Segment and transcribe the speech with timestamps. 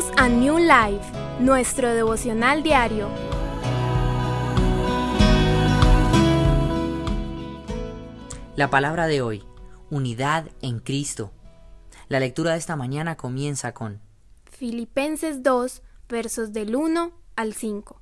[0.00, 3.10] Bienvenidos a New Life, nuestro devocional diario.
[8.56, 9.44] La palabra de hoy,
[9.90, 11.32] unidad en Cristo.
[12.08, 14.00] La lectura de esta mañana comienza con
[14.44, 18.00] Filipenses 2, versos del 1 al 5.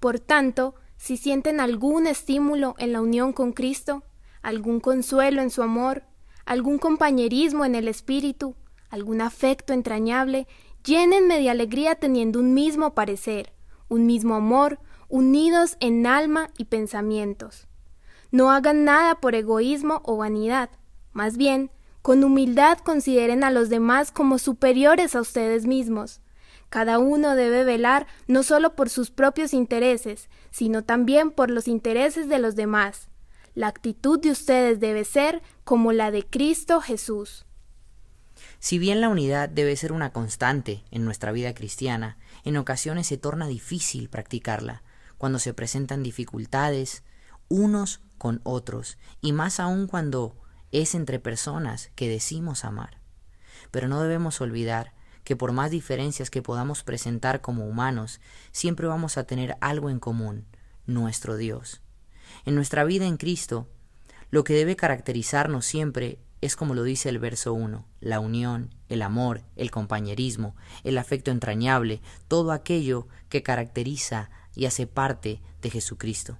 [0.00, 4.02] Por tanto, si sienten algún estímulo en la unión con Cristo,
[4.42, 6.02] algún consuelo en su amor,
[6.44, 8.56] algún compañerismo en el Espíritu,
[8.90, 10.48] algún afecto entrañable,
[10.84, 13.52] llénenme de alegría teniendo un mismo parecer,
[13.88, 17.66] un mismo amor, unidos en alma y pensamientos.
[18.30, 20.70] No hagan nada por egoísmo o vanidad,
[21.12, 21.70] más bien,
[22.02, 26.20] con humildad consideren a los demás como superiores a ustedes mismos.
[26.70, 32.28] Cada uno debe velar no solo por sus propios intereses, sino también por los intereses
[32.28, 33.08] de los demás.
[33.54, 37.44] La actitud de ustedes debe ser como la de Cristo Jesús.
[38.58, 43.18] Si bien la unidad debe ser una constante en nuestra vida cristiana, en ocasiones se
[43.18, 44.82] torna difícil practicarla,
[45.18, 47.02] cuando se presentan dificultades
[47.48, 50.36] unos con otros, y más aún cuando
[50.72, 53.00] es entre personas que decimos amar.
[53.70, 58.20] Pero no debemos olvidar que por más diferencias que podamos presentar como humanos,
[58.52, 60.46] siempre vamos a tener algo en común,
[60.86, 61.82] nuestro Dios.
[62.44, 63.68] En nuestra vida en Cristo,
[64.30, 69.02] lo que debe caracterizarnos siempre es como lo dice el verso 1, la unión, el
[69.02, 76.38] amor, el compañerismo, el afecto entrañable, todo aquello que caracteriza y hace parte de Jesucristo,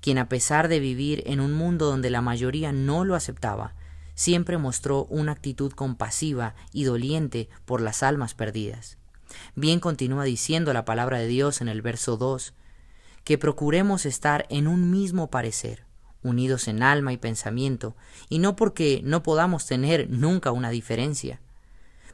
[0.00, 3.74] quien a pesar de vivir en un mundo donde la mayoría no lo aceptaba,
[4.14, 8.98] siempre mostró una actitud compasiva y doliente por las almas perdidas.
[9.54, 12.54] Bien continúa diciendo la palabra de Dios en el verso 2,
[13.22, 15.87] que procuremos estar en un mismo parecer,
[16.22, 17.96] unidos en alma y pensamiento,
[18.28, 21.40] y no porque no podamos tener nunca una diferencia,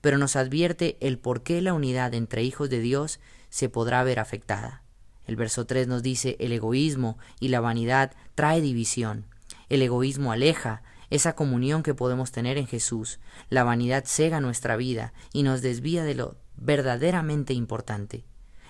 [0.00, 4.18] pero nos advierte el por qué la unidad entre hijos de Dios se podrá ver
[4.18, 4.82] afectada.
[5.26, 9.26] El verso 3 nos dice el egoísmo y la vanidad trae división.
[9.68, 13.20] El egoísmo aleja esa comunión que podemos tener en Jesús.
[13.50, 18.24] La vanidad cega nuestra vida y nos desvía de lo verdaderamente importante.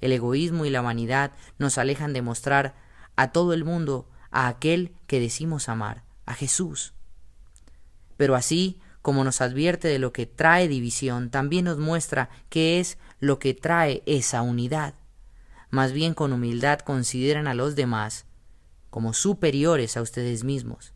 [0.00, 2.74] El egoísmo y la vanidad nos alejan de mostrar
[3.16, 6.92] a todo el mundo a aquel que decimos amar, a Jesús.
[8.16, 12.98] Pero así como nos advierte de lo que trae división, también nos muestra qué es
[13.20, 14.94] lo que trae esa unidad.
[15.70, 18.26] Más bien con humildad consideran a los demás
[18.90, 20.94] como superiores a ustedes mismos.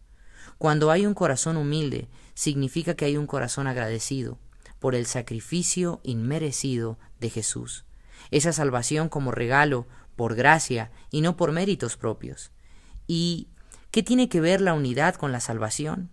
[0.59, 4.39] Cuando hay un corazón humilde, significa que hay un corazón agradecido
[4.81, 7.85] por el sacrificio inmerecido de Jesús,
[8.33, 12.51] esa salvación como regalo, por gracia y no por méritos propios.
[13.09, 13.49] ¿Y
[13.91, 16.11] qué tiene que ver la unidad con la salvación?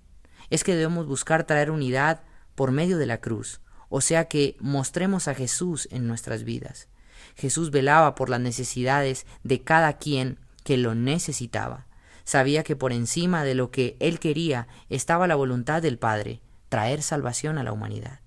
[0.49, 2.23] Es que debemos buscar traer unidad
[2.55, 6.87] por medio de la cruz, o sea que mostremos a Jesús en nuestras vidas.
[7.35, 11.85] Jesús velaba por las necesidades de cada quien que lo necesitaba.
[12.23, 17.03] Sabía que por encima de lo que él quería estaba la voluntad del Padre, traer
[17.03, 18.21] salvación a la humanidad.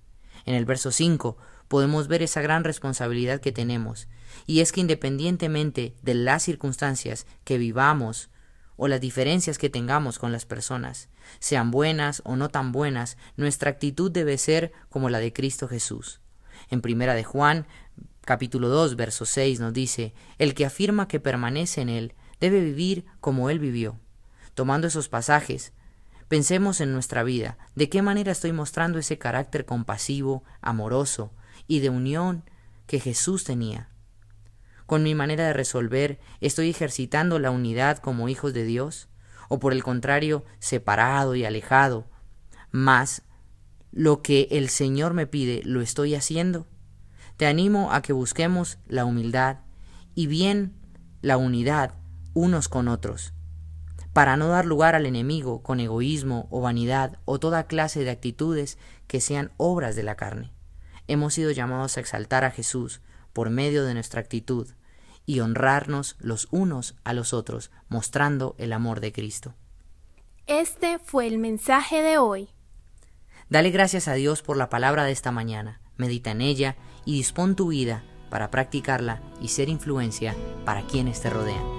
[0.45, 1.37] En el verso 5
[1.67, 4.07] podemos ver esa gran responsabilidad que tenemos,
[4.45, 8.29] y es que independientemente de las circunstancias que vivamos
[8.79, 11.09] o las diferencias que tengamos con las personas,
[11.39, 16.21] sean buenas o no tan buenas, nuestra actitud debe ser como la de Cristo Jesús.
[16.69, 17.67] En primera de Juan,
[18.21, 23.05] capítulo 2, verso 6 nos dice, el que afirma que permanece en él debe vivir
[23.19, 23.99] como él vivió.
[24.53, 25.73] Tomando esos pasajes,
[26.29, 31.33] pensemos en nuestra vida, de qué manera estoy mostrando ese carácter compasivo, amoroso
[31.67, 32.43] y de unión
[32.87, 33.89] que Jesús tenía.
[34.89, 39.07] Con mi manera de resolver, ¿estoy ejercitando la unidad como hijos de Dios?
[39.47, 42.07] ¿O por el contrario, separado y alejado?
[42.71, 43.21] Más
[43.91, 46.65] lo que el Señor me pide, ¿lo estoy haciendo?
[47.37, 49.57] Te animo a que busquemos la humildad
[50.15, 50.73] y bien
[51.21, 51.93] la unidad
[52.33, 53.35] unos con otros,
[54.11, 58.79] para no dar lugar al enemigo con egoísmo o vanidad o toda clase de actitudes
[59.05, 60.51] que sean obras de la carne.
[61.05, 63.01] Hemos sido llamados a exaltar a Jesús
[63.39, 64.67] por medio de nuestra actitud,
[65.25, 69.55] y honrarnos los unos a los otros, mostrando el amor de Cristo.
[70.45, 72.49] Este fue el mensaje de hoy.
[73.49, 76.75] Dale gracias a Dios por la palabra de esta mañana, medita en ella
[77.05, 80.35] y dispón tu vida para practicarla y ser influencia
[80.65, 81.78] para quienes te rodean.